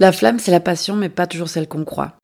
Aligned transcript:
La 0.00 0.10
flamme, 0.10 0.40
c'est 0.40 0.50
la 0.50 0.58
passion, 0.58 0.96
mais 0.96 1.08
pas 1.08 1.28
toujours 1.28 1.48
celle 1.48 1.68
qu'on 1.68 1.84
croit. 1.84 2.14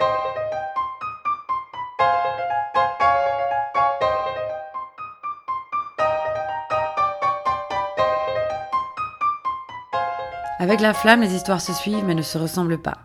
Avec 10.59 10.81
la 10.81 10.93
flamme, 10.93 11.21
les 11.21 11.33
histoires 11.37 11.61
se 11.61 11.73
suivent 11.73 12.05
mais 12.05 12.17
ne 12.17 12.23
se 12.23 12.39
ressemblent 12.39 12.83
pas. 12.83 12.99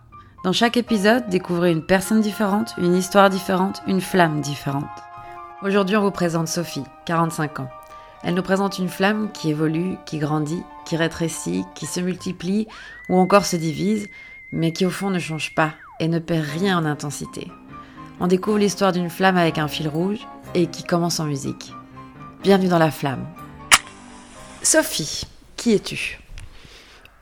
Dans 0.44 0.52
chaque 0.52 0.78
épisode, 0.78 1.30
découvrez 1.30 1.72
une 1.72 1.86
personne 1.86 2.22
différente, 2.22 2.74
une 2.80 2.96
histoire 2.96 3.30
différente, 3.30 3.84
une 3.86 4.02
flamme 4.02 4.42
différente. 4.42 4.90
Aujourd'hui, 5.62 5.96
on 5.96 6.02
vous 6.02 6.10
présente 6.10 6.48
Sophie, 6.48 6.86
45 7.06 7.60
ans. 7.60 7.70
Elle 8.24 8.34
nous 8.34 8.42
présente 8.42 8.80
une 8.80 8.90
flamme 8.90 9.32
qui 9.32 9.52
évolue, 9.52 9.98
qui 10.08 10.18
grandit, 10.18 10.64
qui 10.86 10.98
rétrécit, 10.98 11.66
qui 11.76 11.86
se 11.86 12.00
multiplie 12.00 12.68
ou 13.10 13.18
encore 13.20 13.46
se 13.46 13.58
divise, 13.58 14.10
mais 14.56 14.72
qui 14.72 14.86
au 14.86 14.90
fond 14.90 15.10
ne 15.12 15.20
change 15.20 15.54
pas 15.54 15.74
et 16.00 16.08
ne 16.08 16.18
perd 16.18 16.46
rien 16.46 16.80
en 16.80 16.86
intensité. 16.86 17.52
On 18.20 18.28
découvre 18.28 18.58
l'histoire 18.58 18.94
d'une 18.94 19.10
flamme 19.10 19.38
avec 19.38 19.58
un 19.58 19.68
fil 19.68 19.90
rouge 19.90 20.20
et 20.56 20.68
qui 20.68 20.84
commence 20.84 21.20
en 21.20 21.26
musique. 21.26 21.74
Bienvenue 22.42 22.70
dans 22.70 22.80
la 22.80 22.90
flamme. 22.90 23.28
Sophie, 24.64 25.24
qui 25.58 25.74
es-tu? 25.74 26.20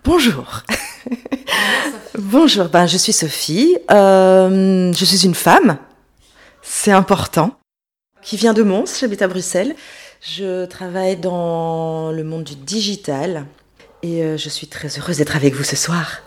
Bonjour. 0.05 0.61
Bonjour, 2.19 2.65
ben, 2.65 2.85
je 2.85 2.97
suis 2.97 3.13
Sophie. 3.13 3.75
Euh, 3.89 4.93
je 4.93 5.05
suis 5.05 5.25
une 5.25 5.33
femme, 5.33 5.77
c'est 6.61 6.91
important, 6.91 7.57
qui 8.21 8.37
vient 8.37 8.53
de 8.53 8.61
Mons, 8.61 8.99
j'habite 8.99 9.23
à 9.23 9.27
Bruxelles. 9.27 9.75
Je 10.21 10.65
travaille 10.65 11.17
dans 11.17 12.11
le 12.11 12.23
monde 12.23 12.43
du 12.43 12.55
digital 12.55 13.45
et 14.03 14.23
euh, 14.23 14.37
je 14.37 14.49
suis 14.49 14.67
très 14.67 14.87
heureuse 14.99 15.17
d'être 15.17 15.35
avec 15.35 15.55
vous 15.55 15.63
ce 15.63 15.75
soir. 15.75 16.21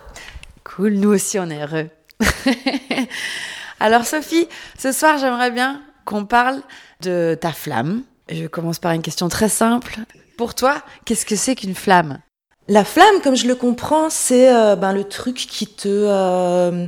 Cool, 0.77 0.93
nous 0.93 1.09
aussi 1.09 1.39
on 1.39 1.48
est 1.48 1.62
heureux. 1.62 1.89
Alors 3.80 4.05
Sophie, 4.05 4.47
ce 4.79 4.93
soir 4.93 5.17
j'aimerais 5.17 5.50
bien 5.50 5.81
qu'on 6.05 6.27
parle 6.27 6.61
de 7.00 7.34
ta 7.41 7.50
flamme. 7.53 8.03
Je 8.28 8.47
commence 8.47 8.78
par 8.78 8.92
une 8.92 9.00
question 9.00 9.31
très 9.31 9.48
simple. 9.48 9.97
Pour 10.37 10.55
toi, 10.55 10.83
qu'est-ce 11.06 11.25
que 11.25 11.34
c'est 11.34 11.55
qu'une 11.55 11.75
flamme? 11.75 12.19
La 12.69 12.84
flamme, 12.84 13.23
comme 13.25 13.37
je 13.37 13.47
le 13.47 13.55
comprends, 13.55 14.11
c'est 14.11 14.55
euh, 14.55 14.77
ben, 14.77 14.92
le 14.92 15.05
truc 15.05 15.37
qui 15.37 15.67
te 15.67 15.89
euh, 15.89 16.87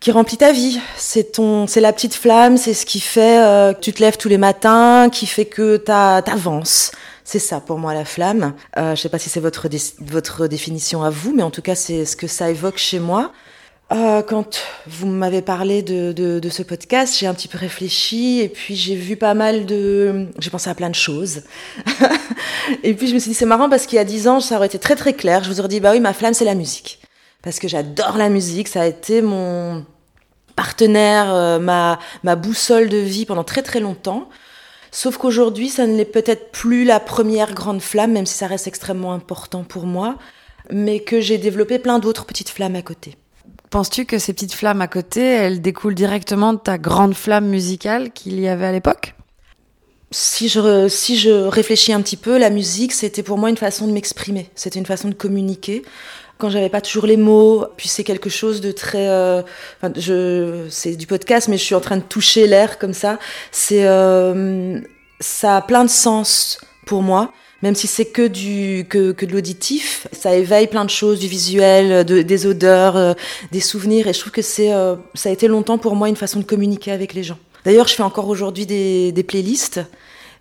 qui 0.00 0.10
remplit 0.10 0.38
ta 0.38 0.50
vie. 0.50 0.80
C'est 0.96 1.32
ton, 1.32 1.68
c'est 1.68 1.80
la 1.80 1.92
petite 1.92 2.16
flamme, 2.16 2.56
c'est 2.56 2.74
ce 2.74 2.86
qui 2.86 2.98
fait 2.98 3.38
euh, 3.38 3.72
que 3.72 3.78
tu 3.78 3.92
te 3.92 4.02
lèves 4.02 4.16
tous 4.16 4.28
les 4.28 4.38
matins, 4.38 5.10
qui 5.12 5.26
fait 5.26 5.44
que 5.44 5.76
t'avances. 5.76 6.90
C'est 7.30 7.38
ça 7.38 7.60
pour 7.60 7.78
moi 7.78 7.94
la 7.94 8.04
flamme. 8.04 8.54
Euh, 8.76 8.96
je 8.96 9.02
sais 9.02 9.08
pas 9.08 9.20
si 9.20 9.30
c'est 9.30 9.38
votre 9.38 9.68
votre 10.00 10.48
définition 10.48 11.04
à 11.04 11.10
vous, 11.10 11.32
mais 11.32 11.44
en 11.44 11.52
tout 11.52 11.62
cas 11.62 11.76
c'est 11.76 12.04
ce 12.04 12.16
que 12.16 12.26
ça 12.26 12.50
évoque 12.50 12.76
chez 12.76 12.98
moi. 12.98 13.30
Euh, 13.92 14.20
quand 14.22 14.60
vous 14.88 15.06
m'avez 15.06 15.40
parlé 15.40 15.82
de, 15.82 16.10
de, 16.10 16.40
de, 16.40 16.48
ce 16.48 16.64
podcast, 16.64 17.16
j'ai 17.16 17.28
un 17.28 17.34
petit 17.34 17.46
peu 17.46 17.56
réfléchi 17.56 18.40
et 18.40 18.48
puis 18.48 18.74
j'ai 18.74 18.96
vu 18.96 19.14
pas 19.14 19.34
mal 19.34 19.64
de... 19.64 20.26
J'ai 20.40 20.50
pensé 20.50 20.70
à 20.70 20.74
plein 20.74 20.90
de 20.90 20.96
choses. 20.96 21.42
et 22.82 22.94
puis 22.94 23.06
je 23.06 23.14
me 23.14 23.20
suis 23.20 23.30
dit, 23.30 23.36
c'est 23.36 23.46
marrant 23.46 23.68
parce 23.68 23.86
qu'il 23.86 23.94
y 23.94 24.00
a 24.00 24.04
dix 24.04 24.26
ans, 24.26 24.40
ça 24.40 24.56
aurait 24.56 24.66
été 24.66 24.80
très 24.80 24.96
très 24.96 25.12
clair. 25.12 25.44
Je 25.44 25.50
vous 25.50 25.60
aurais 25.60 25.68
dit, 25.68 25.78
bah 25.78 25.92
oui, 25.92 26.00
ma 26.00 26.12
flamme, 26.12 26.34
c'est 26.34 26.44
la 26.44 26.56
musique. 26.56 27.00
Parce 27.42 27.60
que 27.60 27.68
j'adore 27.68 28.16
la 28.16 28.28
musique, 28.28 28.66
ça 28.66 28.82
a 28.82 28.86
été 28.86 29.22
mon 29.22 29.86
partenaire, 30.56 31.32
euh, 31.32 31.60
ma, 31.60 32.00
ma 32.24 32.34
boussole 32.34 32.88
de 32.88 32.98
vie 32.98 33.24
pendant 33.24 33.44
très 33.44 33.62
très 33.62 33.78
longtemps. 33.78 34.28
Sauf 34.92 35.18
qu'aujourd'hui, 35.18 35.68
ça 35.68 35.86
ne 35.86 35.96
l'est 35.96 36.04
peut-être 36.04 36.50
plus 36.50 36.84
la 36.84 37.00
première 37.00 37.54
grande 37.54 37.80
flamme, 37.80 38.12
même 38.12 38.26
si 38.26 38.34
ça 38.34 38.46
reste 38.46 38.66
extrêmement 38.66 39.12
important 39.12 39.62
pour 39.62 39.86
moi, 39.86 40.16
mais 40.70 41.00
que 41.00 41.20
j'ai 41.20 41.38
développé 41.38 41.78
plein 41.78 41.98
d'autres 41.98 42.26
petites 42.26 42.48
flammes 42.48 42.76
à 42.76 42.82
côté. 42.82 43.16
Penses-tu 43.70 44.04
que 44.04 44.18
ces 44.18 44.32
petites 44.32 44.52
flammes 44.52 44.82
à 44.82 44.88
côté, 44.88 45.22
elles 45.22 45.62
découlent 45.62 45.94
directement 45.94 46.52
de 46.52 46.58
ta 46.58 46.76
grande 46.76 47.14
flamme 47.14 47.46
musicale 47.46 48.10
qu'il 48.10 48.40
y 48.40 48.48
avait 48.48 48.66
à 48.66 48.72
l'époque? 48.72 49.14
Si 50.10 50.48
je, 50.48 50.88
si 50.88 51.16
je 51.16 51.30
réfléchis 51.30 51.92
un 51.92 52.02
petit 52.02 52.16
peu, 52.16 52.36
la 52.36 52.50
musique, 52.50 52.92
c'était 52.92 53.22
pour 53.22 53.38
moi 53.38 53.48
une 53.48 53.56
façon 53.56 53.86
de 53.86 53.92
m'exprimer, 53.92 54.50
c'était 54.56 54.80
une 54.80 54.86
façon 54.86 55.08
de 55.08 55.14
communiquer 55.14 55.82
quand 56.40 56.50
j'avais 56.50 56.68
pas 56.68 56.80
toujours 56.80 57.06
les 57.06 57.16
mots. 57.16 57.66
Puis 57.76 57.88
c'est 57.88 58.04
quelque 58.04 58.28
chose 58.28 58.60
de 58.60 58.72
très, 58.72 59.08
euh, 59.08 59.42
je, 59.96 60.66
c'est 60.70 60.96
du 60.96 61.06
podcast, 61.06 61.46
mais 61.48 61.58
je 61.58 61.64
suis 61.64 61.74
en 61.76 61.80
train 61.80 61.96
de 61.96 62.02
toucher 62.02 62.46
l'air 62.48 62.78
comme 62.78 62.94
ça. 62.94 63.18
C'est, 63.52 63.86
euh, 63.86 64.80
ça 65.20 65.58
a 65.58 65.62
plein 65.62 65.84
de 65.84 65.90
sens 65.90 66.58
pour 66.86 67.02
moi. 67.02 67.32
Même 67.62 67.74
si 67.74 67.86
c'est 67.86 68.06
que 68.06 68.26
du 68.26 68.86
que, 68.88 69.12
que 69.12 69.26
de 69.26 69.32
l'auditif, 69.32 70.06
ça 70.12 70.34
éveille 70.34 70.66
plein 70.66 70.84
de 70.84 70.90
choses, 70.90 71.18
du 71.18 71.26
visuel, 71.26 72.04
de, 72.06 72.22
des 72.22 72.46
odeurs, 72.46 72.96
euh, 72.96 73.12
des 73.52 73.60
souvenirs. 73.60 74.06
Et 74.06 74.14
je 74.14 74.20
trouve 74.20 74.32
que 74.32 74.42
c'est, 74.42 74.72
euh, 74.72 74.96
ça 75.14 75.28
a 75.28 75.32
été 75.32 75.46
longtemps 75.46 75.76
pour 75.76 75.94
moi 75.94 76.08
une 76.08 76.16
façon 76.16 76.40
de 76.40 76.44
communiquer 76.44 76.90
avec 76.90 77.12
les 77.12 77.22
gens. 77.22 77.38
D'ailleurs, 77.64 77.86
je 77.86 77.94
fais 77.94 78.02
encore 78.02 78.28
aujourd'hui 78.28 78.64
des, 78.64 79.12
des 79.12 79.22
playlists 79.22 79.80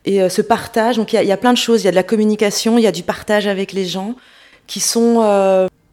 et 0.05 0.21
euh, 0.21 0.29
ce 0.29 0.41
partage. 0.41 0.95
Donc 0.95 1.11
il 1.11 1.21
y 1.21 1.25
y 1.25 1.31
a, 1.31 1.37
plein 1.37 1.51
de 1.51 1.57
choses. 1.57 1.81
Il 1.81 1.85
y 1.85 1.87
a 1.89 1.91
de 1.91 1.95
la 1.95 2.03
communication, 2.03 2.77
il 2.77 2.83
y 2.83 2.87
a 2.87 2.93
du 2.93 3.03
partage 3.03 3.47
avec 3.47 3.73
les 3.73 3.85
gens 3.85 4.15
qui 4.65 4.79
sont 4.79 5.19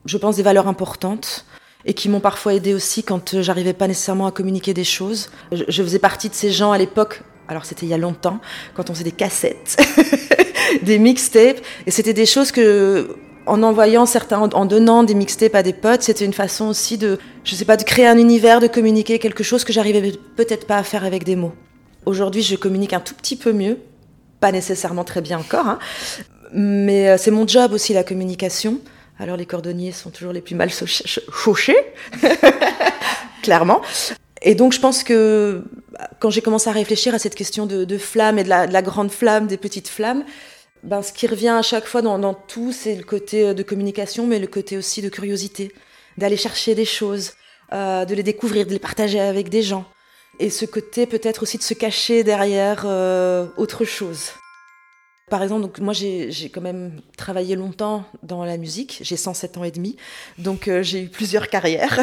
je 0.06 0.17
pense, 0.17 0.37
des 0.37 0.43
valeurs 0.43 0.69
importantes 0.69 1.44
et 1.84 1.94
qui 1.94 2.09
m'ont 2.09 2.21
parfois 2.21 2.55
aidé 2.55 2.75
aussi 2.75 3.03
quand 3.03 3.34
euh, 3.34 3.43
j'arrivais 3.43 3.72
pas 3.72 3.87
nécessairement 3.87 4.27
à 4.27 4.33
communiquer 4.33 4.75
des 4.75 4.84
choses. 4.84 5.31
Je, 5.53 5.83
faisais 5.83 5.99
partie 5.99 6.28
de 6.28 6.34
ces 6.34 6.50
gens 6.50 6.72
à 6.72 6.78
l'époque, 6.78 7.22
alors 7.49 7.65
c'était 7.65 7.87
il 7.87 7.91
y 7.91 7.94
a 7.94 7.99
longtemps, 7.99 8.41
quand 8.75 8.91
on 8.91 8.95
faisait 8.95 9.05
des 9.05 9.12
cassettes, 9.12 9.77
des 10.83 10.99
mixtapes, 10.99 11.61
et 11.87 11.91
c'était 11.91 12.12
des 12.12 12.27
choses 12.27 12.50
que, 12.50 13.16
en 13.47 13.62
envoyant 13.62 14.05
certains, 14.05 14.41
en 14.41 14.65
donnant 14.65 15.05
des 15.05 15.15
mixtapes 15.15 15.55
à 15.55 15.62
des 15.62 15.72
potes, 15.72 16.03
c'était 16.03 16.25
une 16.25 16.33
façon 16.33 16.66
aussi 16.66 16.99
de, 16.99 17.19
je 17.45 17.55
sais 17.55 17.65
pas, 17.65 17.77
de 17.77 17.84
créer 17.84 18.09
un 18.09 18.19
univers, 18.19 18.61
de 18.61 18.66
communiquer 18.66 19.21
quelque 19.21 19.45
chose 19.45 19.65
que 19.65 19.72
j'arrivais 19.72 20.12
peut-être 20.34 20.66
pas 20.66 20.78
à 20.78 20.83
faire 20.83 21.05
avec 21.05 21.22
des 21.22 21.37
mots. 21.37 21.55
Aujourd'hui, 22.05 22.43
je 22.43 22.56
communique 22.56 22.93
un 22.93 23.00
tout 23.00 23.15
petit 23.15 23.37
peu 23.37 23.53
mieux, 23.53 23.78
pas 24.41 24.50
nécessairement 24.50 25.05
très 25.05 25.21
bien 25.21 25.39
encore, 25.39 25.69
hein, 25.69 25.78
mais 26.53 27.11
euh, 27.11 27.16
c'est 27.19 27.31
mon 27.31 27.47
job 27.47 27.72
aussi 27.72 27.93
la 27.93 28.03
communication. 28.03 28.81
Alors 29.19 29.37
les 29.37 29.47
cordonniers 29.47 29.93
sont 29.93 30.10
toujours 30.10 30.32
les 30.32 30.43
plus 30.43 30.54
mal 30.54 30.71
chauchés, 30.71 31.77
clairement. 33.43 33.81
Et 34.43 34.54
donc 34.54 34.72
je 34.72 34.81
pense 34.81 35.03
que 35.03 35.65
quand 36.21 36.31
j'ai 36.31 36.43
commencé 36.43 36.69
à 36.69 36.72
réfléchir 36.72 37.15
à 37.15 37.19
cette 37.19 37.34
question 37.34 37.66
de, 37.66 37.84
de 37.84 37.99
flamme 37.99 38.38
et 38.38 38.44
de 38.44 38.49
la, 38.49 38.66
de 38.66 38.72
la, 38.72 38.82
grande 38.82 39.10
flamme, 39.10 39.47
des 39.47 39.56
petites 39.56 39.88
flammes, 39.88 40.25
ben, 40.82 41.03
ce 41.03 41.12
qui 41.12 41.27
revient 41.27 41.49
à 41.49 41.62
chaque 41.62 41.87
fois 41.87 42.03
dans, 42.03 42.34
tout, 42.34 42.72
c'est 42.72 42.94
le 42.94 43.03
côté 43.03 43.54
de 43.54 43.62
communication, 43.62 44.27
mais 44.27 44.38
le 44.38 44.47
côté 44.47 44.77
aussi 44.77 45.03
de 45.03 45.09
curiosité, 45.09 45.72
d'aller 46.19 46.37
chercher 46.37 46.75
des 46.75 46.84
choses, 46.84 47.33
euh, 47.72 48.04
de 48.04 48.15
les 48.15 48.22
découvrir, 48.22 48.66
de 48.66 48.72
les 48.72 48.78
partager 48.78 49.19
avec 49.19 49.48
des 49.48 49.62
gens. 49.62 49.87
Et 50.38 50.50
ce 50.50 50.66
côté 50.66 51.06
peut-être 51.06 51.43
aussi 51.43 51.56
de 51.56 51.62
se 51.62 51.75
cacher 51.75 52.22
derrière 52.22 52.84
euh, 52.84 53.47
autre 53.56 53.84
chose. 53.84 54.33
Par 55.29 55.43
exemple, 55.43 55.63
donc 55.63 55.81
moi 55.81 55.93
j'ai 55.93 56.31
quand 56.55 56.61
même 56.61 57.01
travaillé 57.17 57.57
longtemps 57.57 58.05
dans 58.23 58.45
la 58.45 58.57
musique, 58.57 59.01
j'ai 59.03 59.17
107 59.17 59.57
ans 59.57 59.65
et 59.65 59.73
demi, 59.73 59.97
donc 60.39 60.69
euh, 60.69 60.85
j'ai 60.85 61.03
eu 61.03 61.09
plusieurs 61.09 61.49
carrières. 61.49 61.99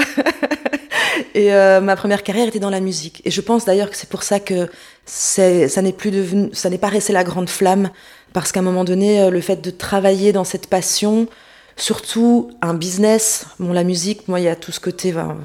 et 1.34 1.54
euh, 1.54 1.80
ma 1.80 1.96
première 1.96 2.24
carrière 2.24 2.50
était 2.50 2.60
dans 2.60 2.70
la 2.70 2.82
musique. 2.82 3.22
Et 3.24 3.32
je 3.32 3.40
pense 3.40 3.64
d'ailleurs 3.64 3.90
que 3.90 3.96
c'est 3.96 4.10
pour 4.10 4.24
ça 4.24 4.42
que 4.42 4.70
ça 5.06 5.82
n'est 5.82 5.94
plus 5.94 6.12
devenu, 6.12 6.50
ça 6.52 6.70
n'est 6.70 6.78
pas 6.78 6.90
resté 6.90 7.14
la 7.14 7.24
grande 7.24 7.50
flamme, 7.50 7.92
parce 8.34 8.52
qu'à 8.52 8.60
un 8.60 8.64
moment 8.64 8.84
donné, 8.84 9.22
euh, 9.22 9.30
le 9.30 9.40
fait 9.40 9.62
de 9.62 9.72
travailler 9.72 10.34
dans 10.34 10.44
cette 10.44 10.68
passion, 10.68 11.30
surtout 11.78 12.52
un 12.62 12.74
business, 12.74 13.46
bon 13.58 13.72
la 13.72 13.86
musique, 13.86 14.28
moi 14.28 14.42
il 14.42 14.44
y 14.44 14.50
a 14.50 14.58
tout 14.58 14.74
ce 14.74 14.82
côté 14.82 15.14
ben, 15.14 15.38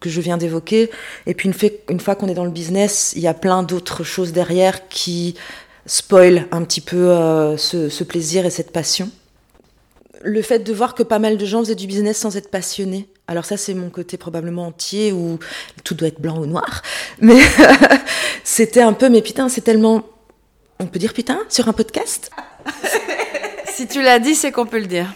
que 0.00 0.08
je 0.08 0.22
viens 0.22 0.38
d'évoquer, 0.38 0.90
et 1.26 1.34
puis 1.34 1.50
une, 1.50 2.00
fois 2.00 2.14
qu'on 2.14 2.28
est 2.28 2.34
dans 2.34 2.46
le 2.46 2.50
business, 2.50 3.12
il 3.14 3.20
y 3.20 3.28
a 3.28 3.34
plein 3.34 3.62
d'autres 3.62 4.04
choses 4.04 4.32
derrière 4.32 4.88
qui 4.88 5.34
spoil 5.86 6.46
un 6.50 6.64
petit 6.64 6.80
peu 6.80 7.10
euh, 7.10 7.56
ce, 7.56 7.88
ce, 7.88 8.04
plaisir 8.04 8.44
et 8.44 8.50
cette 8.50 8.72
passion. 8.72 9.10
Le 10.22 10.42
fait 10.42 10.60
de 10.60 10.72
voir 10.72 10.94
que 10.94 11.02
pas 11.02 11.18
mal 11.18 11.36
de 11.36 11.46
gens 11.46 11.60
faisaient 11.60 11.74
du 11.74 11.86
business 11.86 12.18
sans 12.18 12.36
être 12.36 12.50
passionnés. 12.50 13.08
Alors 13.28 13.44
ça, 13.44 13.56
c'est 13.56 13.74
mon 13.74 13.90
côté 13.90 14.16
probablement 14.16 14.66
entier 14.66 15.12
où 15.12 15.38
tout 15.84 15.94
doit 15.94 16.08
être 16.08 16.20
blanc 16.20 16.38
ou 16.38 16.46
noir. 16.46 16.82
Mais 17.20 17.40
c'était 18.44 18.82
un 18.82 18.92
peu, 18.92 19.08
mais 19.08 19.22
putain, 19.22 19.48
c'est 19.48 19.62
tellement... 19.62 20.04
On 20.78 20.86
peut 20.86 20.98
dire 20.98 21.14
putain 21.14 21.40
sur 21.48 21.68
un 21.68 21.72
podcast? 21.72 22.30
Si 23.76 23.86
tu 23.86 24.00
l'as 24.00 24.18
dit, 24.18 24.34
c'est 24.34 24.52
qu'on 24.52 24.64
peut 24.64 24.78
le 24.78 24.86
dire. 24.86 25.12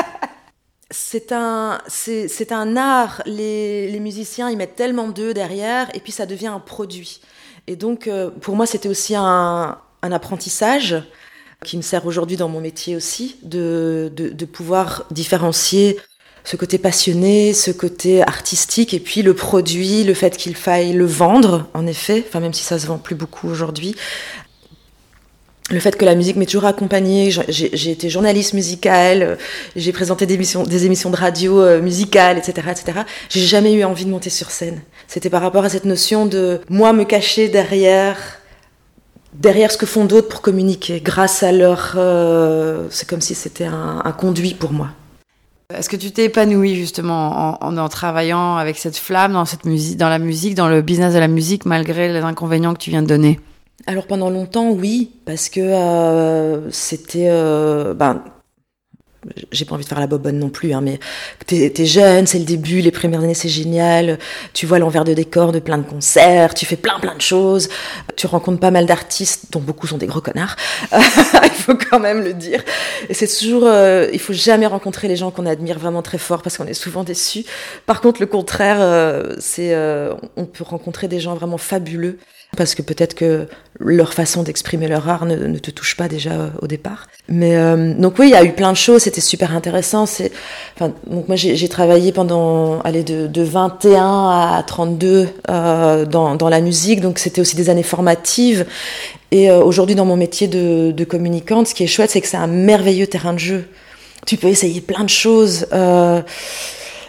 c'est 0.90 1.32
un, 1.32 1.80
c'est 1.88 2.52
un 2.52 2.76
art. 2.76 3.22
Les, 3.24 3.90
les 3.90 3.98
musiciens, 3.98 4.50
ils 4.50 4.58
mettent 4.58 4.76
tellement 4.76 5.08
d'eux 5.08 5.32
derrière, 5.32 5.88
et 5.94 6.00
puis 6.00 6.12
ça 6.12 6.26
devient 6.26 6.48
un 6.48 6.60
produit. 6.60 7.22
Et 7.66 7.76
donc, 7.76 8.06
euh, 8.06 8.30
pour 8.40 8.56
moi, 8.56 8.66
c'était 8.66 8.88
aussi 8.88 9.14
un, 9.14 9.78
un, 10.02 10.12
apprentissage 10.12 11.02
qui 11.64 11.76
me 11.76 11.82
sert 11.82 12.06
aujourd'hui 12.06 12.36
dans 12.36 12.48
mon 12.48 12.60
métier 12.60 12.94
aussi, 12.94 13.36
de, 13.42 14.10
de, 14.14 14.28
de, 14.28 14.44
pouvoir 14.44 15.06
différencier 15.10 15.98
ce 16.44 16.56
côté 16.56 16.78
passionné, 16.78 17.52
ce 17.54 17.72
côté 17.72 18.22
artistique, 18.22 18.94
et 18.94 19.00
puis 19.00 19.22
le 19.22 19.34
produit, 19.34 20.04
le 20.04 20.14
fait 20.14 20.36
qu'il 20.36 20.54
faille 20.54 20.92
le 20.92 21.04
vendre, 21.04 21.66
en 21.74 21.86
effet, 21.88 22.24
enfin 22.26 22.38
même 22.38 22.54
si 22.54 22.62
ça 22.62 22.78
se 22.78 22.86
vend 22.86 22.98
plus 22.98 23.16
beaucoup 23.16 23.48
aujourd'hui. 23.48 23.96
le 25.70 25.80
fait 25.80 25.96
que 25.96 26.04
la 26.04 26.14
musique 26.14 26.36
m'ait 26.36 26.46
toujours 26.46 26.66
accompagnée, 26.66 27.32
j'ai 27.48 27.90
été 27.90 28.08
journaliste 28.08 28.52
musicale, 28.52 29.38
j'ai 29.74 29.92
présenté 29.92 30.24
des 30.24 30.34
émissions, 30.34 30.62
des 30.62 30.86
émissions 30.86 31.10
de 31.10 31.16
radio 31.16 31.60
euh, 31.60 31.82
musicales, 31.82 32.38
etc., 32.38 32.68
etc. 32.70 33.00
J'ai 33.28 33.40
jamais 33.40 33.72
eu 33.72 33.82
envie 33.82 34.04
de 34.04 34.10
monter 34.10 34.30
sur 34.30 34.52
scène. 34.52 34.80
C'était 35.08 35.30
par 35.30 35.42
rapport 35.42 35.64
à 35.64 35.68
cette 35.68 35.84
notion 35.84 36.26
de 36.26 36.60
moi 36.68 36.92
me 36.92 37.04
cacher 37.04 37.48
derrière 37.48 38.16
derrière 39.38 39.70
ce 39.70 39.76
que 39.76 39.86
font 39.86 40.04
d'autres 40.04 40.28
pour 40.28 40.40
communiquer, 40.40 41.00
grâce 41.00 41.42
à 41.42 41.52
leur, 41.52 41.94
euh, 41.96 42.86
c'est 42.90 43.08
comme 43.08 43.20
si 43.20 43.34
c'était 43.34 43.66
un, 43.66 44.00
conduit 44.12 44.54
pour 44.54 44.72
moi. 44.72 44.88
Est-ce 45.74 45.88
que 45.88 45.96
tu 45.96 46.10
t'es 46.12 46.24
épanouie 46.24 46.76
justement 46.76 47.62
en, 47.62 47.76
en, 47.76 47.88
travaillant 47.88 48.56
avec 48.56 48.78
cette 48.78 48.96
flamme 48.96 49.32
dans 49.32 49.44
cette 49.44 49.64
musique, 49.64 49.96
dans 49.96 50.08
la 50.08 50.18
musique, 50.18 50.54
dans 50.54 50.68
le 50.68 50.80
business 50.80 51.12
de 51.12 51.18
la 51.18 51.28
musique, 51.28 51.66
malgré 51.66 52.12
les 52.12 52.20
inconvénients 52.20 52.72
que 52.72 52.78
tu 52.78 52.90
viens 52.90 53.02
de 53.02 53.08
donner? 53.08 53.40
Alors 53.86 54.06
pendant 54.06 54.30
longtemps, 54.30 54.70
oui, 54.70 55.10
parce 55.26 55.48
que 55.48 55.60
euh, 55.60 56.70
c'était, 56.70 57.28
euh, 57.28 57.94
ben, 57.94 58.22
j'ai 59.52 59.64
pas 59.64 59.74
envie 59.74 59.84
de 59.84 59.88
faire 59.88 60.00
la 60.00 60.06
bobonne 60.06 60.38
non 60.38 60.48
plus, 60.48 60.72
hein, 60.72 60.80
mais 60.80 60.98
t'es 61.46 61.72
es 61.76 61.86
jeune, 61.86 62.26
c'est 62.26 62.38
le 62.38 62.44
début, 62.44 62.80
les 62.80 62.90
premières 62.90 63.20
années 63.20 63.34
c'est 63.34 63.48
génial, 63.48 64.18
tu 64.52 64.66
vois 64.66 64.78
l'envers 64.78 65.04
de 65.04 65.14
décor 65.14 65.52
de 65.52 65.58
plein 65.58 65.78
de 65.78 65.84
concerts, 65.84 66.54
tu 66.54 66.66
fais 66.66 66.76
plein 66.76 66.98
plein 67.00 67.14
de 67.14 67.20
choses, 67.20 67.68
tu 68.16 68.26
rencontres 68.26 68.60
pas 68.60 68.70
mal 68.70 68.86
d'artistes 68.86 69.46
dont 69.50 69.60
beaucoup 69.60 69.86
sont 69.86 69.98
des 69.98 70.06
gros 70.06 70.20
connards, 70.20 70.56
il 70.92 71.50
faut 71.50 71.76
quand 71.76 72.00
même 72.00 72.22
le 72.22 72.34
dire. 72.34 72.62
Et 73.08 73.14
c'est 73.14 73.26
toujours, 73.26 73.64
euh, 73.66 74.08
il 74.12 74.20
faut 74.20 74.32
jamais 74.32 74.66
rencontrer 74.66 75.08
les 75.08 75.16
gens 75.16 75.30
qu'on 75.30 75.46
admire 75.46 75.78
vraiment 75.78 76.02
très 76.02 76.18
fort 76.18 76.42
parce 76.42 76.56
qu'on 76.56 76.66
est 76.66 76.74
souvent 76.74 77.04
déçus. 77.04 77.44
Par 77.86 78.00
contre, 78.00 78.20
le 78.20 78.26
contraire, 78.26 78.78
euh, 78.80 79.34
c'est, 79.38 79.74
euh, 79.74 80.14
on 80.36 80.44
peut 80.44 80.64
rencontrer 80.64 81.08
des 81.08 81.20
gens 81.20 81.34
vraiment 81.34 81.58
fabuleux 81.58 82.18
parce 82.56 82.74
que 82.74 82.82
peut-être 82.82 83.14
que 83.14 83.46
leur 83.78 84.14
façon 84.14 84.42
d'exprimer 84.42 84.88
leur 84.88 85.08
art 85.08 85.26
ne, 85.26 85.58
te 85.58 85.70
touche 85.70 85.96
pas 85.96 86.08
déjà 86.08 86.32
euh, 86.32 86.48
au 86.62 86.66
départ. 86.66 87.06
Mais 87.28 87.56
euh, 87.56 87.94
donc 87.94 88.18
oui, 88.18 88.28
il 88.28 88.32
y 88.32 88.36
a 88.36 88.44
eu 88.44 88.52
plein 88.52 88.72
de 88.72 88.76
choses, 88.76 89.02
c'était 89.02 89.20
super 89.20 89.54
intéressant. 89.54 90.06
Donc 90.80 91.28
moi 91.28 91.36
j'ai 91.36 91.68
travaillé 91.68 92.12
pendant, 92.12 92.80
allez, 92.80 93.02
de, 93.02 93.26
de 93.26 93.42
21 93.42 94.30
à 94.30 94.64
32 94.66 95.28
euh, 95.50 96.04
dans, 96.04 96.48
la 96.48 96.60
musique, 96.60 97.00
donc 97.00 97.18
c'était 97.18 97.40
aussi 97.40 97.56
des 97.56 97.70
années 97.70 97.82
formatives. 97.82 98.66
Et 99.32 99.50
aujourd'hui 99.50 99.94
dans 99.94 100.06
mon 100.06 100.16
métier 100.16 100.48
de, 100.48 101.04
communicante, 101.04 101.68
ce 101.68 101.74
qui 101.74 101.84
est 101.84 101.88
chouette, 101.88 102.10
c'est 102.10 102.20
que 102.20 102.28
c'est 102.28 102.36
un 102.36 102.46
merveilleux 102.46 103.06
terrain 103.06 103.32
de 103.32 103.38
jeu. 103.38 103.64
Tu 104.26 104.36
peux 104.36 104.48
essayer 104.48 104.80
plein 104.80 105.04
de 105.04 105.10
choses. 105.10 105.66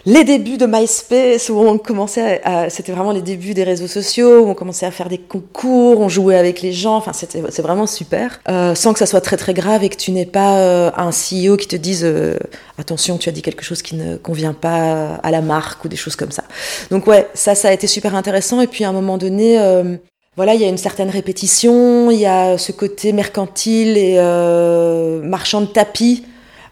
Les 0.08 0.24
débuts 0.24 0.56
de 0.56 0.66
MySpace 0.66 1.50
où 1.50 1.60
on 1.60 1.78
commençait 1.78 2.42
à, 2.46 2.70
c'était 2.70 2.94
vraiment 2.94 3.12
les 3.12 3.22
débuts 3.22 3.54
des 3.54 3.66
réseaux 3.66 3.88
sociaux 3.88 4.46
où 4.46 4.50
on 4.50 4.54
commençait 4.54 4.86
à 4.86 4.92
faire 4.92 5.10
des 5.10 5.18
concours, 5.18 6.00
on 6.00 6.08
jouait 6.08 6.38
avec 6.38 6.62
les 6.62 6.72
gens, 6.72 6.96
enfin 6.96 7.12
c'était 7.12 7.44
c'est 7.50 7.62
vraiment 7.62 7.88
super, 7.88 8.40
euh, 8.48 8.74
sans 8.74 8.94
que 8.94 9.00
ça 9.00 9.06
soit 9.06 9.20
très 9.20 9.36
très 9.36 9.54
grave 9.54 9.84
et 9.84 9.90
que 9.90 9.98
tu 9.98 10.12
n'aies 10.12 10.26
pas 10.26 10.60
euh, 10.60 10.92
un 10.96 11.10
CEO 11.10 11.58
qui 11.58 11.68
te 11.68 11.76
dise 11.76 12.06
euh, 12.06 12.38
attention 12.78 13.18
tu 13.18 13.28
as 13.28 13.34
dit 13.34 13.42
quelque 13.42 13.66
chose 13.66 13.82
qui 13.82 13.96
ne 13.96 14.16
convient 14.16 14.54
pas 14.54 15.16
à 15.16 15.30
la 15.30 15.42
marque 15.42 15.84
ou 15.84 15.90
des 15.90 15.98
choses 15.98 16.16
comme 16.16 16.32
ça. 16.32 16.46
Donc 16.90 17.06
ouais 17.06 17.28
ça 17.34 17.54
ça 17.54 17.68
a 17.68 17.74
été 17.74 17.86
super 17.86 18.16
intéressant 18.16 18.62
et 18.62 18.68
puis 18.68 18.86
à 18.86 18.90
un 18.90 18.94
moment 18.94 19.18
donné 19.18 19.60
euh, 19.60 19.98
voilà, 20.38 20.54
il 20.54 20.62
y 20.62 20.66
a 20.66 20.70
une 20.70 20.78
certaine 20.78 21.10
répétition, 21.10 22.12
il 22.12 22.20
y 22.20 22.28
a 22.28 22.60
ce 22.60 22.72
côté 22.72 23.12
mercantile 23.12 23.98
et 23.98 24.18
euh, 24.20 25.20
marchand 25.24 25.62
de 25.62 25.66
tapis 25.66 26.26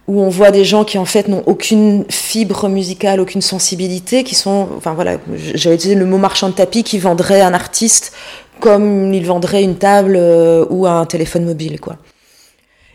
où 0.08 0.22
on 0.22 0.30
voit 0.30 0.52
des 0.52 0.66
gens 0.66 0.84
qui 0.84 0.98
en 0.98 1.06
fait 1.06 1.28
n'ont 1.28 1.44
aucune 1.48 2.06
fibre 2.10 2.70
musicale, 2.70 3.20
aucune 3.20 3.42
sensibilité, 3.42 4.24
qui 4.24 4.36
sont, 4.36 4.70
enfin 4.78 4.94
voilà, 4.94 5.18
j'avais 5.56 5.76
utilisé 5.76 5.96
le 5.96 6.06
mot 6.06 6.18
marchand 6.18 6.50
de 6.50 6.54
tapis, 6.54 6.84
qui 6.84 7.00
vendrait 7.00 7.42
un 7.42 7.54
artiste 7.54 8.14
comme 8.60 9.14
il 9.14 9.26
vendrait 9.26 9.64
une 9.64 9.76
table 9.76 10.16
euh, 10.16 10.66
ou 10.70 10.86
un 10.88 11.06
téléphone 11.06 11.46
mobile, 11.46 11.80
quoi. 11.80 11.98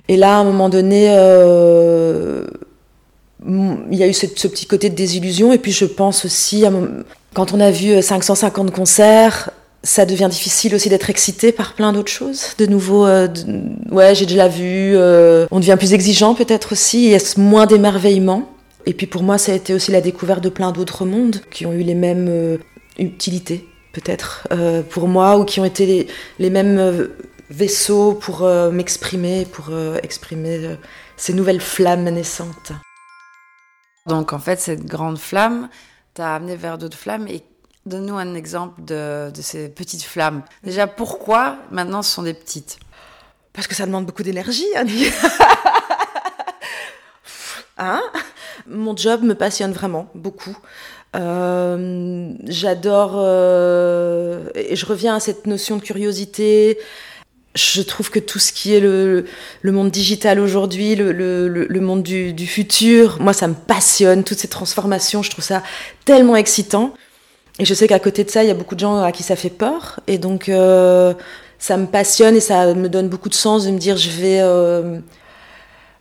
Et 0.08 0.16
là, 0.16 0.36
à 0.36 0.40
un 0.40 0.44
moment 0.44 0.68
donné, 0.68 1.06
euh, 1.10 2.46
il 3.46 3.96
y 3.96 4.02
a 4.02 4.08
eu 4.08 4.12
ce, 4.12 4.26
ce, 4.34 4.48
petit 4.48 4.66
côté 4.66 4.88
de 4.88 4.94
désillusion, 4.94 5.52
et 5.52 5.58
puis 5.58 5.72
je 5.72 5.84
pense 5.84 6.24
aussi, 6.24 6.64
quand 7.34 7.52
on 7.52 7.60
a 7.60 7.70
vu 7.70 8.00
550 8.00 8.70
concerts, 8.70 9.50
ça 9.82 10.04
devient 10.04 10.28
difficile 10.30 10.74
aussi 10.74 10.88
d'être 10.88 11.08
excité 11.08 11.52
par 11.52 11.74
plein 11.74 11.92
d'autres 11.92 12.12
choses. 12.12 12.54
De 12.58 12.66
nouveau, 12.66 13.06
euh, 13.06 13.28
ouais, 13.90 14.14
j'ai 14.14 14.26
déjà 14.26 14.48
vu. 14.48 14.94
Euh, 14.94 15.46
on 15.50 15.58
devient 15.58 15.76
plus 15.78 15.94
exigeant 15.94 16.34
peut-être 16.34 16.72
aussi. 16.72 17.08
Y 17.08 17.14
a 17.14 17.38
moins 17.38 17.66
d'émerveillement. 17.66 18.50
Et 18.86 18.94
puis 18.94 19.06
pour 19.06 19.22
moi, 19.22 19.38
ça 19.38 19.52
a 19.52 19.54
été 19.54 19.72
aussi 19.74 19.90
la 19.90 20.00
découverte 20.00 20.42
de 20.42 20.48
plein 20.48 20.72
d'autres 20.72 21.04
mondes 21.04 21.40
qui 21.50 21.64
ont 21.66 21.72
eu 21.72 21.82
les 21.82 21.94
mêmes 21.94 22.28
euh, 22.28 22.58
utilités, 22.98 23.66
peut-être, 23.92 24.48
pour 24.90 25.08
moi, 25.08 25.38
ou 25.38 25.44
qui 25.44 25.60
ont 25.60 25.64
été 25.64 26.08
les, 26.38 26.50
mêmes 26.50 27.08
vaisseaux 27.50 28.14
pour 28.14 28.46
m'exprimer, 28.72 29.46
pour 29.46 29.70
exprimer 30.02 30.76
ces 31.16 31.32
nouvelles 31.32 31.60
flammes 31.60 32.08
naissantes. 32.08 32.72
Donc 34.06 34.32
en 34.32 34.38
fait, 34.38 34.60
cette 34.60 34.84
grande 34.84 35.18
flamme 35.18 35.68
t'a 36.14 36.34
amené 36.34 36.56
vers 36.56 36.78
d'autres 36.78 36.98
flammes 36.98 37.26
et 37.28 37.42
Donne-nous 37.86 38.16
un 38.16 38.34
exemple 38.34 38.82
de, 38.84 39.30
de, 39.30 39.40
ces 39.42 39.68
petites 39.70 40.02
flammes. 40.02 40.42
Déjà, 40.62 40.86
pourquoi 40.86 41.56
maintenant 41.70 42.02
ce 42.02 42.12
sont 42.12 42.22
des 42.22 42.34
petites? 42.34 42.78
Parce 43.54 43.66
que 43.66 43.74
ça 43.74 43.86
demande 43.86 44.04
beaucoup 44.04 44.22
d'énergie, 44.22 44.66
Annie. 44.76 45.06
hein? 47.78 48.02
Mon 48.66 48.94
job 48.94 49.22
me 49.22 49.34
passionne 49.34 49.72
vraiment, 49.72 50.08
beaucoup. 50.14 50.56
Euh, 51.16 52.32
J'adore... 52.44 53.14
Euh, 53.16 54.44
et 54.54 54.76
je 54.76 54.84
reviens 54.86 55.16
à 55.16 55.20
cette 55.20 55.46
notion 55.46 55.76
de 55.76 55.82
curiosité. 55.82 56.78
Je 57.54 57.80
trouve 57.80 58.10
que 58.10 58.18
tout 58.18 58.38
ce 58.38 58.52
qui 58.52 58.74
est 58.74 58.80
le, 58.80 59.24
le 59.62 59.72
monde 59.72 59.90
digital 59.90 60.38
aujourd'hui, 60.38 60.94
le, 60.94 61.12
le, 61.12 61.48
le, 61.48 61.80
monde 61.80 62.02
du, 62.02 62.32
du 62.32 62.46
futur, 62.46 63.20
moi 63.20 63.32
ça 63.32 63.48
me 63.48 63.54
passionne, 63.54 64.22
toutes 64.22 64.38
ces 64.38 64.46
transformations, 64.48 65.22
je 65.22 65.30
trouve 65.30 65.44
ça 65.44 65.62
tellement 66.04 66.36
excitant. 66.36 66.94
Et 67.60 67.66
je 67.66 67.74
sais 67.74 67.86
qu'à 67.86 67.98
côté 67.98 68.24
de 68.24 68.30
ça, 68.30 68.42
il 68.42 68.48
y 68.48 68.50
a 68.50 68.54
beaucoup 68.54 68.74
de 68.74 68.80
gens 68.80 69.02
à 69.02 69.12
qui 69.12 69.22
ça 69.22 69.36
fait 69.36 69.50
peur. 69.50 70.00
Et 70.06 70.16
donc, 70.16 70.48
euh, 70.48 71.12
ça 71.58 71.76
me 71.76 71.84
passionne 71.84 72.34
et 72.34 72.40
ça 72.40 72.72
me 72.72 72.88
donne 72.88 73.08
beaucoup 73.08 73.28
de 73.28 73.34
sens 73.34 73.66
de 73.66 73.70
me 73.70 73.76
dire, 73.76 73.98
je 73.98 74.08
vais 74.08 74.40
euh, 74.40 74.98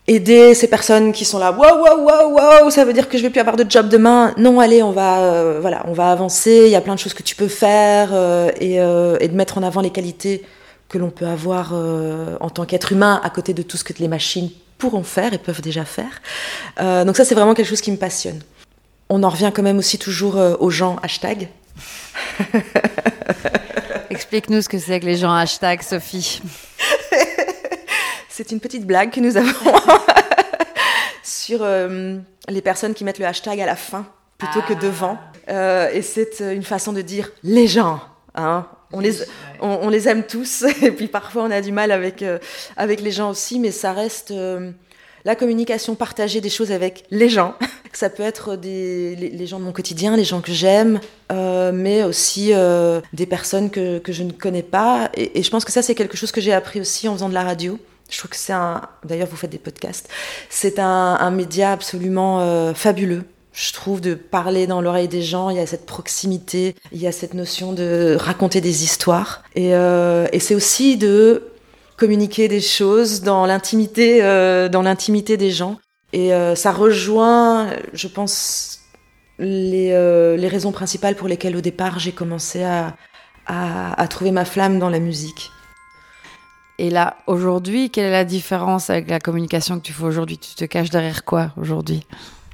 aider 0.07 0.53
ces 0.53 0.67
personnes 0.67 1.11
qui 1.11 1.25
sont 1.25 1.37
là. 1.37 1.51
Waouh, 1.51 1.83
waouh, 1.83 2.05
waouh, 2.05 2.33
waouh, 2.33 2.69
ça 2.69 2.85
veut 2.85 2.93
dire 2.93 3.09
que 3.09 3.17
je 3.17 3.23
vais 3.23 3.29
plus 3.29 3.41
avoir 3.41 3.57
de 3.57 3.69
job 3.69 3.89
demain. 3.89 4.33
Non, 4.37 4.61
allez, 4.61 4.81
on 4.81 4.91
va, 4.91 5.19
euh, 5.19 5.57
voilà, 5.59 5.83
on 5.85 5.91
va 5.91 6.13
avancer. 6.13 6.63
Il 6.65 6.71
y 6.71 6.77
a 6.77 6.81
plein 6.81 6.95
de 6.95 6.99
choses 6.99 7.13
que 7.13 7.23
tu 7.23 7.35
peux 7.35 7.49
faire 7.49 8.13
et, 8.61 8.77
de 8.77 9.35
mettre 9.35 9.57
en 9.57 9.63
avant 9.63 9.81
les 9.81 9.91
qualités 9.91 10.45
que 10.87 10.97
l'on 10.97 11.09
peut 11.09 11.27
avoir 11.27 11.73
en 12.39 12.49
tant 12.49 12.63
qu'être 12.63 12.93
humain 12.93 13.19
à 13.21 13.29
côté 13.29 13.53
de 13.53 13.63
tout 13.63 13.75
ce 13.75 13.83
que 13.83 13.91
les 13.99 14.07
machines 14.07 14.49
pourront 14.77 15.03
faire 15.03 15.33
et 15.33 15.37
peuvent 15.37 15.61
déjà 15.61 15.83
faire. 15.83 16.21
donc 17.05 17.17
ça, 17.17 17.25
c'est 17.25 17.35
vraiment 17.35 17.53
quelque 17.53 17.67
chose 17.67 17.81
qui 17.81 17.91
me 17.91 17.97
passionne 17.97 18.39
on 19.09 19.23
en 19.23 19.29
revient 19.29 19.51
quand 19.53 19.63
même 19.63 19.77
aussi 19.77 19.97
toujours 19.97 20.37
euh, 20.37 20.55
aux 20.59 20.69
gens 20.69 20.97
hashtag. 21.03 21.49
Explique-nous 24.09 24.61
ce 24.61 24.69
que 24.69 24.79
c'est 24.79 24.99
que 24.99 25.05
les 25.05 25.17
gens 25.17 25.33
hashtag, 25.33 25.81
Sophie. 25.81 26.41
c'est 28.29 28.51
une 28.51 28.59
petite 28.59 28.85
blague 28.85 29.11
que 29.11 29.19
nous 29.19 29.37
avons 29.37 29.53
sur 31.23 31.59
euh, 31.61 32.17
les 32.47 32.61
personnes 32.61 32.93
qui 32.93 33.03
mettent 33.03 33.19
le 33.19 33.25
hashtag 33.25 33.59
à 33.61 33.65
la 33.65 33.75
fin 33.75 34.05
plutôt 34.37 34.61
ah. 34.63 34.67
que 34.67 34.73
devant. 34.73 35.17
Euh, 35.49 35.89
et 35.91 36.01
c'est 36.01 36.39
une 36.39 36.63
façon 36.63 36.93
de 36.93 37.01
dire 37.01 37.31
les 37.43 37.67
gens. 37.67 37.99
Hein. 38.35 38.65
On 38.91 38.99
les, 38.99 39.21
on, 39.61 39.79
on, 39.83 39.89
les 39.89 40.07
aime 40.07 40.23
tous, 40.23 40.63
et 40.81 40.91
puis 40.91 41.07
parfois 41.07 41.43
on 41.43 41.51
a 41.51 41.61
du 41.61 41.71
mal 41.71 41.91
avec, 41.91 42.23
euh, 42.23 42.39
avec 42.75 43.01
les 43.01 43.11
gens 43.11 43.29
aussi, 43.29 43.59
mais 43.59 43.71
ça 43.71 43.93
reste 43.93 44.31
euh, 44.31 44.71
la 45.25 45.35
communication 45.35 45.93
partagée 45.93 46.41
des 46.41 46.49
choses 46.49 46.71
avec 46.71 47.03
les 47.11 47.29
gens. 47.29 47.55
Ça 47.93 48.09
peut 48.09 48.23
être 48.23 48.55
des, 48.55 49.15
les, 49.15 49.47
gens 49.47 49.59
de 49.59 49.65
mon 49.65 49.71
quotidien, 49.71 50.15
les 50.15 50.23
gens 50.23 50.41
que 50.41 50.51
j'aime, 50.51 50.99
euh, 51.31 51.71
mais 51.73 52.03
aussi 52.03 52.53
euh, 52.53 53.01
des 53.13 53.25
personnes 53.25 53.69
que, 53.69 53.97
que, 53.99 54.13
je 54.13 54.23
ne 54.23 54.31
connais 54.31 54.63
pas. 54.63 55.09
Et, 55.15 55.39
et 55.39 55.43
je 55.43 55.49
pense 55.49 55.65
que 55.65 55.71
ça, 55.71 55.81
c'est 55.81 55.95
quelque 55.95 56.17
chose 56.17 56.31
que 56.31 56.41
j'ai 56.41 56.53
appris 56.53 56.79
aussi 56.79 57.07
en 57.07 57.13
faisant 57.13 57.29
de 57.29 57.33
la 57.33 57.43
radio. 57.43 57.79
Je 58.09 58.17
trouve 58.17 58.31
que 58.31 58.37
c'est 58.37 58.53
un. 58.53 58.81
D'ailleurs, 59.05 59.27
vous 59.27 59.37
faites 59.37 59.51
des 59.51 59.59
podcasts. 59.59 60.09
C'est 60.49 60.79
un, 60.79 61.17
un, 61.19 61.31
média 61.31 61.71
absolument 61.71 62.41
euh, 62.41 62.73
fabuleux. 62.73 63.23
Je 63.53 63.73
trouve 63.73 64.01
de 64.01 64.13
parler 64.13 64.67
dans 64.67 64.81
l'oreille 64.81 65.07
des 65.07 65.21
gens, 65.21 65.49
il 65.49 65.57
y 65.57 65.59
a 65.59 65.65
cette 65.65 65.85
proximité, 65.85 66.75
il 66.91 67.01
y 67.01 67.07
a 67.07 67.11
cette 67.11 67.33
notion 67.33 67.73
de 67.73 68.15
raconter 68.19 68.61
des 68.61 68.83
histoires. 68.83 69.43
Et, 69.55 69.75
euh, 69.75 70.27
et 70.31 70.39
c'est 70.39 70.55
aussi 70.55 70.97
de 70.97 71.43
communiquer 71.97 72.47
des 72.47 72.61
choses 72.61 73.21
dans 73.21 73.45
l'intimité, 73.45 74.23
euh, 74.23 74.69
dans 74.69 74.81
l'intimité 74.81 75.35
des 75.35 75.51
gens. 75.51 75.77
Et 76.11 76.33
euh, 76.33 76.55
ça 76.55 76.71
rejoint, 76.71 77.69
je 77.93 78.07
pense, 78.07 78.81
les, 79.37 79.91
euh, 79.91 80.35
les, 80.37 80.47
raisons 80.47 80.71
principales 80.71 81.15
pour 81.15 81.27
lesquelles 81.27 81.55
au 81.55 81.61
départ 81.61 81.99
j'ai 81.99 82.11
commencé 82.11 82.63
à, 82.63 82.95
à, 83.45 83.99
à, 83.99 84.07
trouver 84.07 84.31
ma 84.31 84.45
flamme 84.45 84.79
dans 84.79 84.89
la 84.89 84.99
musique. 84.99 85.51
Et 86.77 86.89
là, 86.89 87.17
aujourd'hui, 87.27 87.89
quelle 87.89 88.05
est 88.05 88.11
la 88.11 88.25
différence 88.25 88.89
avec 88.89 89.09
la 89.09 89.19
communication 89.19 89.77
que 89.79 89.83
tu 89.83 89.93
fais 89.93 90.03
aujourd'hui? 90.03 90.37
Tu 90.37 90.55
te 90.55 90.65
caches 90.65 90.89
derrière 90.89 91.25
quoi 91.25 91.51
aujourd'hui? 91.57 92.05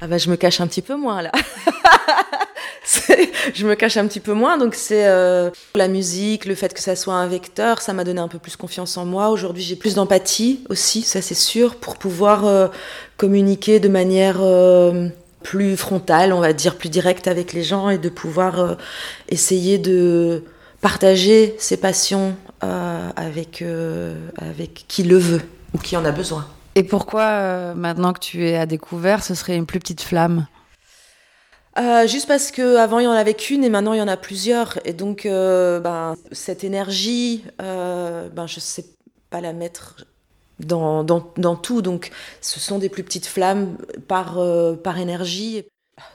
Ah 0.01 0.07
bah 0.07 0.17
je 0.17 0.29
me 0.29 0.35
cache 0.35 0.59
un 0.59 0.67
petit 0.67 0.81
peu 0.81 0.95
moins 0.95 1.21
là. 1.21 1.31
je 3.53 3.65
me 3.65 3.75
cache 3.75 3.97
un 3.97 4.07
petit 4.07 4.19
peu 4.19 4.33
moins. 4.33 4.57
Donc 4.57 4.75
c'est 4.75 5.07
euh, 5.07 5.49
la 5.75 5.87
musique, 5.87 6.45
le 6.45 6.55
fait 6.55 6.73
que 6.73 6.79
ça 6.79 6.95
soit 6.95 7.13
un 7.13 7.27
vecteur, 7.27 7.81
ça 7.81 7.93
m'a 7.93 8.03
donné 8.03 8.19
un 8.19 8.27
peu 8.27 8.39
plus 8.39 8.55
confiance 8.55 8.97
en 8.97 9.05
moi. 9.05 9.29
Aujourd'hui, 9.29 9.63
j'ai 9.63 9.75
plus 9.75 9.95
d'empathie 9.95 10.61
aussi, 10.69 11.01
ça 11.01 11.21
c'est 11.21 11.35
sûr, 11.35 11.75
pour 11.75 11.97
pouvoir 11.97 12.45
euh, 12.45 12.67
communiquer 13.17 13.79
de 13.79 13.89
manière 13.89 14.37
euh, 14.39 15.09
plus 15.43 15.77
frontale, 15.77 16.33
on 16.33 16.39
va 16.39 16.53
dire, 16.53 16.77
plus 16.77 16.89
directe 16.89 17.27
avec 17.27 17.53
les 17.53 17.63
gens 17.63 17.89
et 17.89 17.97
de 17.97 18.09
pouvoir 18.09 18.77
essayer 19.29 19.77
de 19.77 20.43
partager 20.81 21.55
ses 21.59 21.77
passions 21.77 22.35
avec, 22.61 23.63
avec 24.37 24.85
qui 24.87 25.03
le 25.03 25.17
veut 25.17 25.41
ou 25.75 25.77
qui 25.77 25.95
en 25.97 26.03
a 26.03 26.11
besoin. 26.11 26.47
Et 26.73 26.81
pourquoi, 26.81 27.75
maintenant 27.75 28.11
que 28.11 28.19
tu 28.19 28.49
es 28.49 28.57
à 28.57 28.65
découvert, 28.65 29.23
ce 29.23 29.35
serait 29.35 29.55
une 29.55 29.67
plus 29.67 29.77
petite 29.77 30.01
flamme? 30.01 30.47
Euh, 31.77 32.07
juste 32.07 32.27
parce 32.27 32.51
que 32.51 32.77
avant 32.77 32.99
il 32.99 33.03
y 33.03 33.07
en 33.07 33.11
avait 33.11 33.33
qu'une 33.33 33.63
et 33.63 33.69
maintenant 33.69 33.93
il 33.93 33.99
y 33.99 34.01
en 34.01 34.07
a 34.07 34.17
plusieurs. 34.17 34.79
Et 34.85 34.93
donc 34.93 35.25
euh, 35.25 35.79
ben, 35.79 36.15
cette 36.31 36.63
énergie, 36.63 37.43
euh, 37.61 38.29
ben 38.29 38.47
je 38.47 38.59
sais 38.59 38.85
pas 39.29 39.41
la 39.41 39.51
mettre 39.51 40.05
dans, 40.59 41.03
dans, 41.03 41.33
dans, 41.35 41.55
tout. 41.55 41.81
Donc 41.81 42.11
ce 42.39 42.59
sont 42.59 42.79
des 42.79 42.87
plus 42.87 43.03
petites 43.03 43.25
flammes 43.25 43.77
par 44.07 44.39
par 44.83 44.97
énergie. 44.99 45.65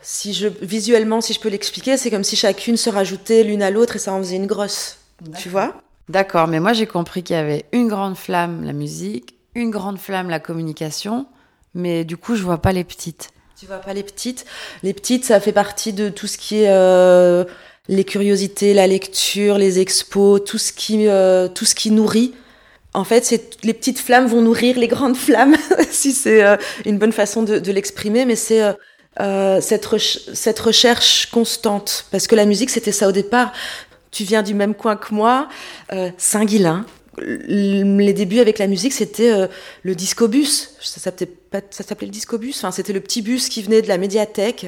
Si 0.02 0.32
je 0.32 0.48
visuellement 0.48 1.20
si 1.20 1.32
je 1.34 1.40
peux 1.40 1.48
l'expliquer 1.48 1.96
c'est 1.96 2.10
comme 2.10 2.24
si 2.24 2.36
chacune 2.36 2.76
se 2.76 2.90
rajoutait 2.90 3.44
l'une 3.44 3.62
à 3.62 3.70
l'autre 3.70 3.96
et 3.96 3.98
ça 3.98 4.12
en 4.12 4.18
faisait 4.18 4.36
une 4.36 4.46
grosse, 4.46 4.98
tu 5.38 5.48
vois? 5.48 5.74
D'accord, 6.08 6.48
mais 6.48 6.60
moi 6.60 6.72
j'ai 6.72 6.86
compris 6.86 7.22
qu'il 7.22 7.36
y 7.36 7.38
avait 7.38 7.66
une 7.72 7.88
grande 7.88 8.16
flamme 8.16 8.64
la 8.64 8.72
musique, 8.72 9.36
une 9.54 9.70
grande 9.70 9.98
flamme 9.98 10.28
la 10.28 10.40
communication, 10.40 11.26
mais 11.74 12.04
du 12.04 12.16
coup 12.16 12.34
je 12.34 12.42
vois 12.42 12.58
pas 12.58 12.72
les 12.72 12.84
petites. 12.84 13.30
Tu 13.60 13.66
vois 13.66 13.76
pas 13.76 13.92
les 13.92 14.02
petites. 14.02 14.46
Les 14.82 14.94
petites, 14.94 15.26
ça 15.26 15.38
fait 15.38 15.52
partie 15.52 15.92
de 15.92 16.08
tout 16.08 16.26
ce 16.26 16.38
qui 16.38 16.62
est 16.62 16.70
euh, 16.70 17.44
les 17.88 18.04
curiosités, 18.04 18.72
la 18.72 18.86
lecture, 18.86 19.58
les 19.58 19.80
expos, 19.80 20.42
tout 20.42 20.56
ce 20.56 20.72
qui, 20.72 21.06
euh, 21.06 21.46
tout 21.46 21.66
ce 21.66 21.74
qui 21.74 21.90
nourrit. 21.90 22.32
En 22.94 23.04
fait, 23.04 23.22
c'est 23.22 23.62
les 23.62 23.74
petites 23.74 23.98
flammes 23.98 24.26
vont 24.26 24.40
nourrir 24.40 24.78
les 24.78 24.88
grandes 24.88 25.16
flammes, 25.26 25.56
si 25.90 26.12
c'est 26.12 26.42
euh, 26.42 26.56
une 26.86 26.96
bonne 26.96 27.12
façon 27.12 27.42
de, 27.42 27.70
l'exprimer, 27.70 28.24
mais 28.24 28.34
c'est 28.34 28.62
cette, 29.60 29.86
cette 30.32 30.58
recherche 30.58 31.26
constante. 31.30 32.06
Parce 32.10 32.26
que 32.26 32.36
la 32.36 32.46
musique, 32.46 32.70
c'était 32.70 32.92
ça 32.92 33.08
au 33.08 33.12
départ. 33.12 33.52
Tu 34.10 34.24
viens 34.24 34.42
du 34.42 34.54
même 34.54 34.74
coin 34.74 34.96
que 34.96 35.12
moi, 35.12 35.50
Saint-Guilain, 36.16 36.86
les 37.20 38.12
débuts 38.12 38.40
avec 38.40 38.58
la 38.58 38.66
musique, 38.66 38.92
c'était 38.92 39.32
euh, 39.32 39.46
le 39.82 39.94
discobus. 39.94 40.76
Ça 40.80 41.00
s'appelait, 41.00 41.30
ça 41.70 41.84
s'appelait 41.84 42.06
le 42.06 42.12
discobus? 42.12 42.58
Enfin, 42.58 42.70
c'était 42.70 42.92
le 42.92 43.00
petit 43.00 43.22
bus 43.22 43.48
qui 43.48 43.62
venait 43.62 43.82
de 43.82 43.88
la 43.88 43.98
médiathèque. 43.98 44.66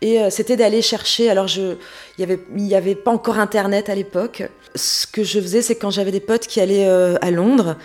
Et 0.00 0.20
euh, 0.20 0.30
c'était 0.30 0.56
d'aller 0.56 0.82
chercher. 0.82 1.28
Alors, 1.28 1.48
je, 1.48 1.76
il 2.16 2.20
y 2.20 2.24
avait, 2.24 2.38
il 2.56 2.66
y 2.66 2.74
avait 2.74 2.94
pas 2.94 3.10
encore 3.10 3.38
Internet 3.38 3.88
à 3.88 3.94
l'époque. 3.94 4.44
Ce 4.74 5.06
que 5.06 5.24
je 5.24 5.40
faisais, 5.40 5.62
c'est 5.62 5.74
quand 5.74 5.90
j'avais 5.90 6.12
des 6.12 6.20
potes 6.20 6.46
qui 6.46 6.60
allaient 6.60 6.88
euh, 6.88 7.16
à 7.20 7.30
Londres. 7.30 7.76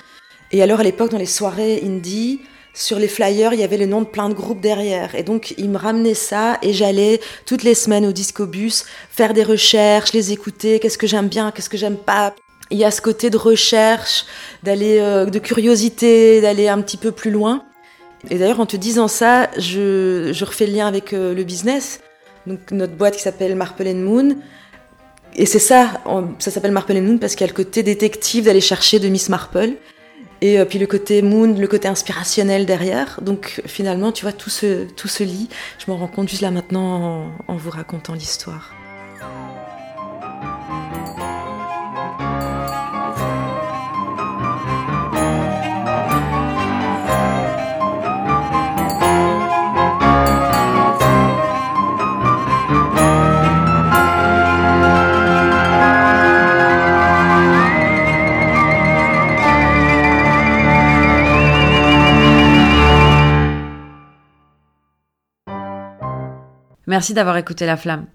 Et 0.52 0.62
alors, 0.62 0.80
à 0.82 0.84
l'époque, 0.84 1.12
dans 1.12 1.18
les 1.18 1.26
soirées 1.26 1.82
indie, 1.84 2.42
sur 2.76 2.98
les 2.98 3.08
flyers, 3.08 3.54
il 3.54 3.60
y 3.60 3.64
avait 3.64 3.78
le 3.78 3.86
nom 3.86 4.02
de 4.02 4.08
plein 4.08 4.30
de 4.30 4.34
groupes 4.34 4.62
derrière. 4.62 5.16
Et 5.16 5.24
donc, 5.24 5.54
ils 5.58 5.70
me 5.70 5.78
ramenaient 5.78 6.14
ça 6.14 6.58
et 6.62 6.74
j'allais 6.74 7.20
toutes 7.46 7.64
les 7.64 7.76
semaines 7.76 8.06
au 8.06 8.12
discobus 8.12 8.86
faire 9.10 9.34
des 9.34 9.44
recherches, 9.44 10.14
les 10.14 10.32
écouter. 10.32 10.80
Qu'est-ce 10.80 10.98
que 10.98 11.08
j'aime 11.08 11.28
bien, 11.28 11.52
qu'est-ce 11.52 11.70
que 11.70 11.78
j'aime 11.78 11.98
pas? 11.98 12.34
Il 12.74 12.80
y 12.80 12.84
a 12.84 12.92
ce 12.92 13.02
côté 13.02 13.30
de 13.30 13.38
recherche, 13.38 14.26
d'aller, 14.64 14.98
euh, 15.00 15.26
de 15.26 15.40
curiosité, 15.40 16.42
d'aller 16.42 16.68
un 16.68 16.82
petit 16.82 16.98
peu 16.98 17.12
plus 17.12 17.30
loin. 17.30 17.64
Et 18.32 18.40
d'ailleurs, 18.40 18.60
en 18.60 18.66
te 18.66 18.76
disant 18.76 19.08
ça, 19.08 19.50
je, 19.58 20.44
refais 20.44 20.66
le 20.66 20.74
lien 20.74 20.88
avec 20.88 21.14
euh, 21.14 21.36
le 21.36 21.44
business. 21.44 22.02
Donc, 22.48 22.72
notre 22.72 22.94
boîte 22.94 23.16
qui 23.16 23.22
s'appelle 23.22 23.56
Marple 23.56 23.94
Moon. 23.94 24.38
Et 25.36 25.46
c'est 25.46 25.60
ça, 25.60 26.02
ça 26.40 26.52
s'appelle 26.52 26.72
Marple 26.72 27.00
Moon 27.00 27.18
parce 27.20 27.36
qu'il 27.36 27.46
y 27.46 27.50
a 27.50 27.52
le 27.52 27.56
côté 27.56 27.84
détective 27.84 28.46
d'aller 28.46 28.62
chercher 28.62 29.00
de 29.00 29.08
Miss 29.08 29.30
Marple. 29.30 29.74
Et 30.42 30.60
euh, 30.60 30.66
puis 30.66 30.80
le 30.80 30.88
côté 30.88 31.22
moon, 31.22 31.54
le 31.54 31.68
côté 31.68 31.88
inspirationnel 31.88 32.66
derrière. 32.66 33.20
Donc 33.22 33.62
finalement, 33.66 34.12
tu 34.12 34.24
vois, 34.24 34.34
tout 34.34 34.50
se, 34.50 34.86
tout 34.86 35.08
se 35.08 35.24
lit. 35.24 35.48
Je 35.80 35.90
m'en 35.90 35.98
rends 35.98 36.08
compte 36.08 36.28
juste 36.28 36.42
là 36.42 36.52
maintenant 36.52 37.32
en 37.48 37.56
vous 37.56 37.70
racontant 37.70 38.14
l'histoire. 38.14 38.74
Merci 66.94 67.16
d'avoir 67.16 67.38
écouté 67.38 67.66
La 67.66 67.76
Flamme. 67.76 68.06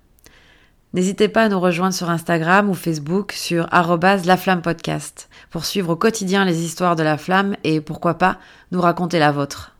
N'hésitez 0.93 1.27
pas 1.27 1.43
à 1.43 1.49
nous 1.49 1.59
rejoindre 1.59 1.95
sur 1.95 2.11
Instagram 2.11 2.71
ou 2.71 2.75
Facebook 2.75 3.33
sur 3.33 3.67
@laflammepodcast 3.73 5.29
pour 5.51 5.65
suivre 5.65 5.95
au 5.95 5.97
quotidien 5.97 6.45
les 6.45 6.63
histoires 6.63 6.95
de 6.95 7.03
la 7.03 7.19
flamme 7.19 7.57
et 7.65 7.81
pourquoi 7.81 8.19
pas 8.19 8.39
nous 8.71 8.81
raconter 8.81 9.19
la 9.19 9.33
vôtre. 9.33 9.78